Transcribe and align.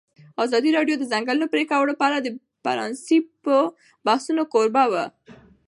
ازادي 0.43 0.69
راډیو 0.77 0.95
د 0.97 0.99
د 1.05 1.09
ځنګلونو 1.13 1.51
پرېکول 1.53 1.89
په 1.99 2.05
اړه 2.07 2.17
د 2.21 2.27
پرانیستو 2.63 3.57
بحثونو 4.05 4.43
کوربه 4.53 4.83
وه. 4.91 5.05